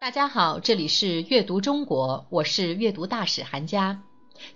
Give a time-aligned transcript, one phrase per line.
[0.00, 4.04] 大家好，这里是阅读中国，我是阅读大使韩佳。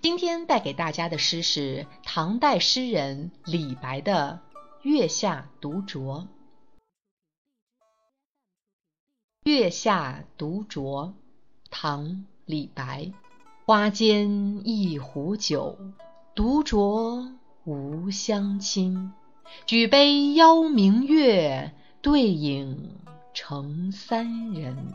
[0.01, 4.39] 今天带给大家的诗是唐代诗人李白的
[4.83, 6.21] 《月下独酌》。
[9.43, 11.09] 《月下独酌》
[11.69, 12.05] 唐·
[12.45, 13.11] 李白，
[13.65, 15.77] 花间一壶酒，
[16.33, 17.33] 独酌
[17.65, 19.11] 无相亲。
[19.65, 22.95] 举杯邀明月，对影
[23.33, 24.93] 成三人。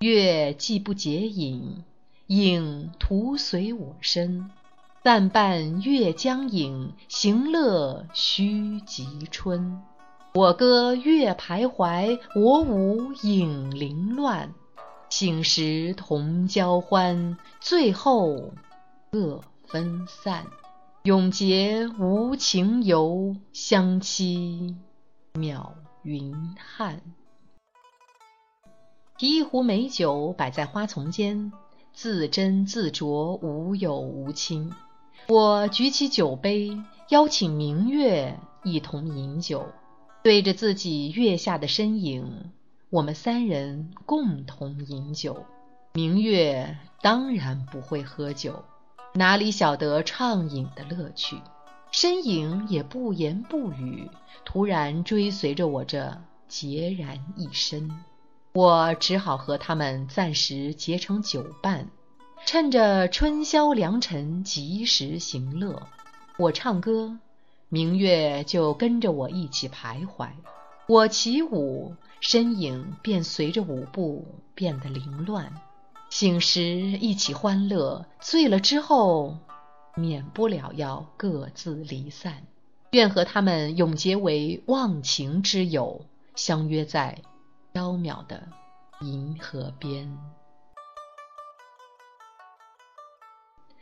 [0.00, 1.84] 月既不解饮，
[2.26, 4.50] 影徒随我身。
[5.02, 9.80] 暂伴月将影，行乐须及春。
[10.34, 14.52] 我歌月徘徊，我舞影零乱。
[15.10, 18.52] 醒时同交欢，醉后
[19.10, 20.46] 各分散。
[21.04, 24.74] 永结无情游，相期
[25.34, 25.72] 邈
[26.02, 27.00] 云汉。
[29.16, 31.52] 提一壶美酒摆在花丛间，
[31.92, 34.72] 自斟自酌，无有无亲。
[35.28, 36.76] 我举起酒杯，
[37.10, 39.68] 邀请明月一同饮酒，
[40.24, 42.50] 对着自己月下的身影，
[42.90, 45.44] 我们三人共同饮酒。
[45.92, 48.64] 明月当然不会喝酒，
[49.14, 51.40] 哪里晓得畅饮的乐趣？
[51.92, 54.10] 身影也不言不语，
[54.44, 57.88] 突然追随着我这孑然一身。
[58.54, 61.88] 我只好和他们暂时结成酒伴，
[62.46, 65.88] 趁着春宵良辰及时行乐。
[66.38, 67.18] 我唱歌，
[67.68, 70.28] 明月就跟着我一起徘徊；
[70.86, 75.52] 我起舞，身影便随着舞步变得凌乱。
[76.08, 79.36] 醒时一起欢乐，醉了之后，
[79.96, 82.44] 免不了要各自离散。
[82.92, 86.02] 愿和他们永结为忘情之友，
[86.36, 87.18] 相约在。
[87.74, 88.46] 缥缈的
[89.00, 90.16] 银河边。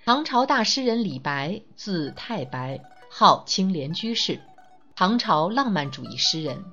[0.06, 4.40] 唐朝大诗人李白，字太白，号青莲居士，
[4.96, 6.64] 唐朝浪漫主义诗人。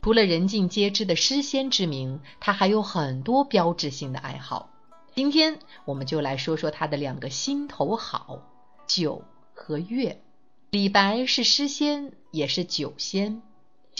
[0.00, 4.70] 除了人尽皆知的诗仙之名，他还有很多标志性的爱好。
[5.14, 8.40] 今天我们就来说说他的两个心头好：
[8.86, 10.22] 酒和月。
[10.70, 13.42] 李白是诗仙，也是酒仙。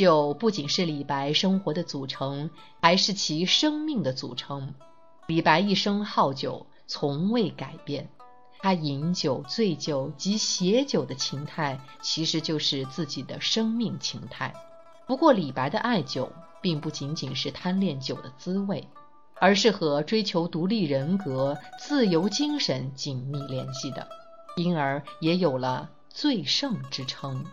[0.03, 4.75] 酒不仅是李白生活的组成，还是其生命的组成。
[5.29, 8.11] 李白一生好酒，从未改变。
[8.59, 14.53] 他饮酒、醉酒及写酒的情态，其实就是自己的生命情态。
[15.07, 18.89] 不过，李白的爱酒，并不仅仅是贪恋酒的滋味，
[19.39, 24.09] 而是和追求独立人格、自由精神紧密联系的，
[24.57, 27.45] 因而也有了“醉圣”之称。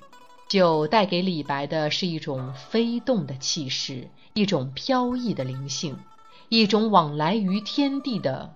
[0.49, 5.95] 酒带给李白的是一种飞动的气势，一种飘逸的灵性，
[6.49, 8.51] 一种往来于天地的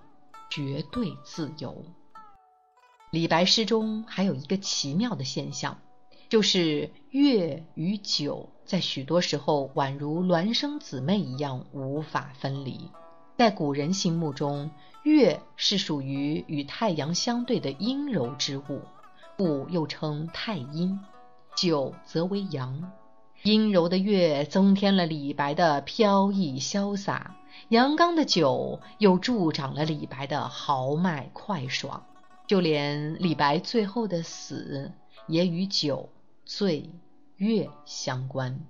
[0.50, 1.84] 绝对自由。
[3.12, 5.78] 李白诗中还有一个奇妙的现象，
[6.28, 12.90] 就是月与酒在许多时候宛如孪生姊妹一样无法分离。
[13.38, 14.72] 在古人心目中，
[15.04, 18.80] 月是属于与太阳相对的阴柔之物，
[19.36, 20.98] 故又称太阴。
[21.56, 22.92] 酒则为阳，
[23.42, 27.36] 阴柔的月增添了李白的飘逸潇洒，
[27.68, 32.04] 阳刚的酒又助长了李白的豪迈快爽。
[32.46, 34.92] 就连李白最后的死，
[35.26, 36.10] 也与酒、
[36.44, 36.90] 醉、
[37.36, 38.60] 月相关，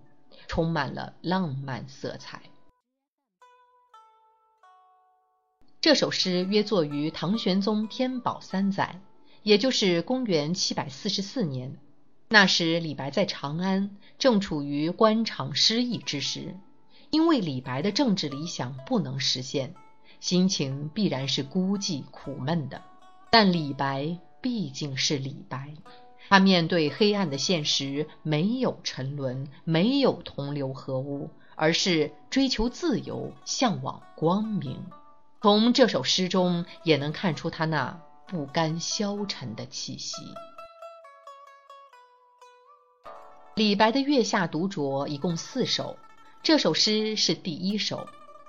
[0.46, 2.42] 充满了浪漫色彩。
[5.80, 9.00] 这首诗约作于唐玄宗天宝三载，
[9.42, 11.76] 也就是公元七百四十四年。
[12.34, 16.56] 那时，李白在长安，正处于官场失意之时。
[17.10, 19.72] 因为李白的政治理想不能实现，
[20.18, 22.82] 心情必然是孤寂苦闷的。
[23.30, 25.74] 但李白毕竟是李白，
[26.28, 34.84] 他面对黑暗的现实，没有沉沦，没有同流合污，而是追求自由，向往光明。
[35.40, 40.16] 从这首诗中也能看出他那不甘消沉的气息。
[43.56, 45.96] 李白的《月下独酌》一共四首，
[46.42, 48.08] 这首诗是第一首。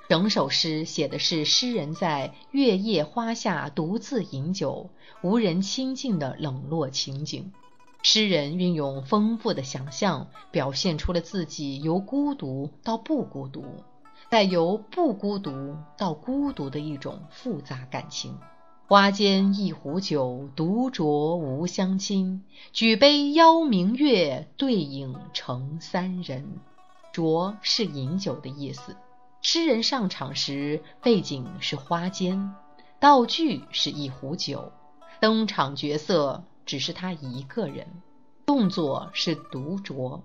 [0.10, 4.90] 整首诗写的是诗人在月夜花下独自饮酒，
[5.22, 7.54] 无人亲近的冷落情景。
[8.02, 13.64] 诗人运用丰富的想象，表现出了自己由孤独到不孤独，
[14.32, 18.36] 再由不孤独到孤独的一种复杂感情。
[18.88, 22.44] 花间一壶酒，独酌无相亲。
[22.72, 26.60] 举杯邀明月，对影成三人。
[27.12, 28.96] 酌是饮酒的意思，
[29.42, 32.54] 诗人上场时，背景是花间，
[33.00, 34.72] 道具是一壶酒，
[35.20, 37.88] 登场角色只是他一个人，
[38.46, 40.22] 动作是独酌，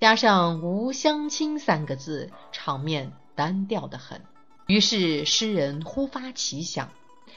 [0.00, 4.20] 加上“无相亲”三个字，场面单调得很。
[4.66, 6.88] 于是诗人忽发奇想。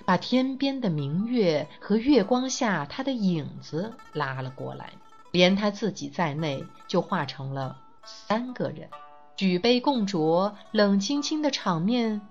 [0.05, 4.93] 把天边的明月和月光下他的影子拉了过来，
[5.31, 8.89] 连他自己在内就化成了三个人，
[9.35, 12.21] 举杯共酌，冷清清的场面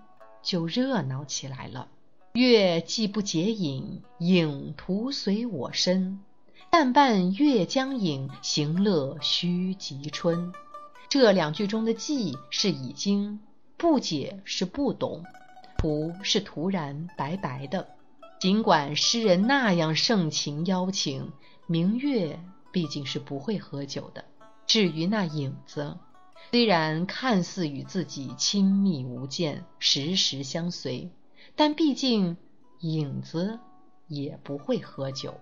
[0.43, 1.89] 就热闹起来了。
[2.33, 6.21] 月既不解饮，影徒随我身。
[6.71, 10.55] 但伴月将影，行乐须及春。
[11.11, 13.41] 这两句中的“既”是已经，
[13.77, 15.23] 不解是不懂。
[15.83, 17.89] 图是突然白白的，
[18.41, 21.33] 尽管诗人那样盛情邀请，
[21.67, 22.39] 明月
[22.71, 24.25] 毕竟是不会喝酒的。
[24.65, 25.99] 至于那影子，
[26.53, 31.11] 虽然看似与自己亲密无间，时时相随，
[31.57, 32.37] 但毕竟
[32.83, 33.59] 影子
[34.07, 35.35] 也不会喝酒。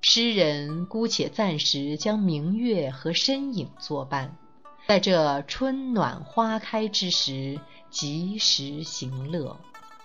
[0.00, 4.38] 诗人姑且暂时将明月和身影作伴，
[4.86, 7.58] 在这春暖花开之时，
[7.90, 9.58] 及时行乐。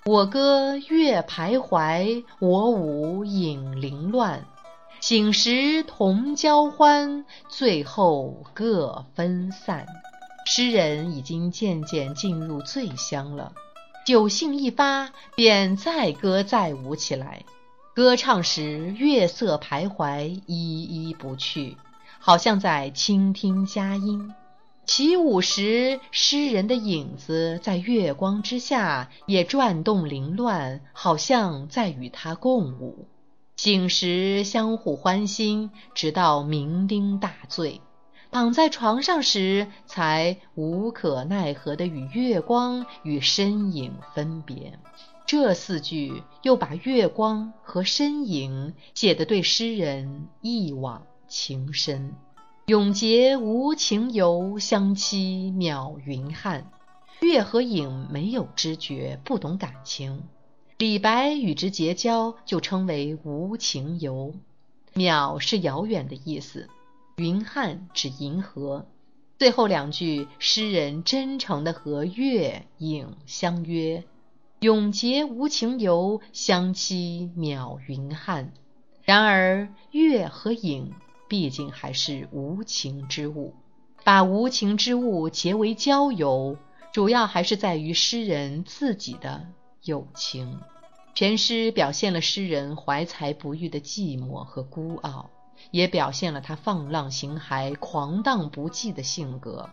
[0.05, 4.45] 我歌月徘徊，我舞影零乱。
[5.00, 9.85] 醒时同交欢，醉后各分散。
[10.45, 13.53] 诗人已经渐渐进入醉乡了，
[14.05, 17.45] 酒兴一发，便再歌再舞起来。
[17.95, 21.77] 歌唱时，月色徘徊，依依不去，
[22.19, 24.33] 好像在倾听佳音。
[24.95, 33.07] 起舞时，诗人的影子在月光之下也转动凌乱，好像在与他共舞。
[33.56, 37.81] 醒时相互欢心，直到酩酊大醉。
[38.31, 44.78] 躺在床上时，才无可奈何地与月光与身影分别。
[45.25, 52.13] 这四句又把月光和身影写得对诗人一往情深。
[52.68, 56.71] 永结无情游，相期邈云汉。
[57.19, 60.24] 月和影没有知觉，不懂感情。
[60.77, 64.33] 李白与之结交，就称为无情游。
[64.94, 66.69] 邈是遥远的意思，
[67.18, 68.86] 云汉指银河。
[69.38, 74.06] 最后两句，诗人真诚地和月影相约：
[74.62, 78.54] 永结无情游，相期邈云汉。
[79.04, 80.94] 然而，月和影。
[81.33, 83.56] 毕竟还是无情之物，
[84.03, 86.57] 把无情之物结为交友，
[86.91, 89.47] 主要还是在于诗人自己的
[89.81, 90.59] 友情。
[91.15, 95.31] 全诗表现了诗人怀才不遇的寂寞和孤傲，
[95.71, 99.68] 也表现了他放浪形骸、狂荡不羁的性格。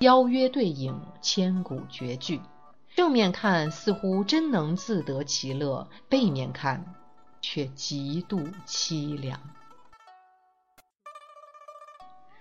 [0.00, 2.40] 邀约对影，千古绝句。
[2.96, 6.92] 正面看似乎真能自得其乐，背面看
[7.40, 9.38] 却极度凄凉。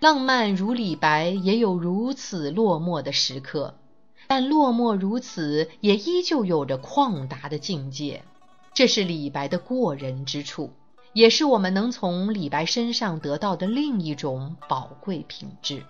[0.04, 3.76] 浪漫如李白，也有如此落寞的时刻，
[4.28, 8.26] 但落寞如此，也依旧有着旷达的境界。
[8.74, 10.74] 这是李白的过人之处，
[11.14, 15.86] 也是我们能从李白身上得到的另一种宝贵品质。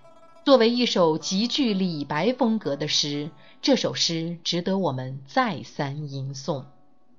[0.45, 3.31] 作为一首极具李白风格的诗，
[3.63, 6.65] 这首诗值得我们再三吟诵。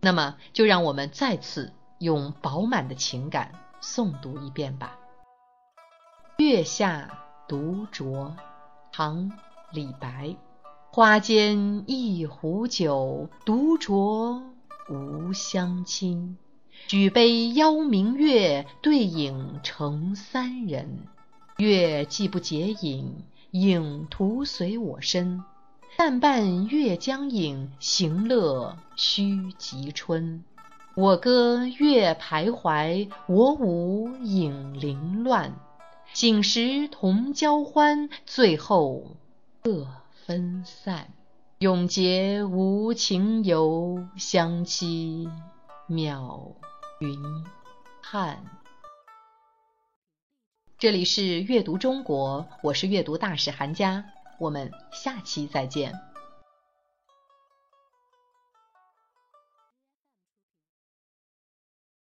[0.01, 3.51] 那么，就让我们再次用饱满的情感
[3.83, 4.97] 诵读一遍吧。
[6.37, 7.09] 月下
[7.47, 8.33] 独酌，
[8.93, 9.31] 唐·
[9.73, 10.35] 李白。
[10.91, 14.43] 花间一壶酒，独酌
[14.91, 16.37] 无相亲。
[16.89, 21.07] 举杯邀明月，对影成三人。
[21.59, 23.15] 月既不解饮，
[23.53, 25.41] 影徒随我身。
[25.97, 30.43] 但伴月将影，行乐须及春。
[30.97, 35.55] 我歌月徘徊，我舞影零乱。
[36.15, 39.17] 醒时同交欢，醉后
[39.63, 39.89] 各
[40.25, 41.13] 分散。
[41.59, 45.29] 永结无情游，相期
[45.89, 46.53] 邈
[47.01, 47.21] 云
[48.01, 48.45] 汉。
[50.79, 54.05] 这里是阅读中国，我是阅读大使韩佳，
[54.39, 56.14] 我们下期再见。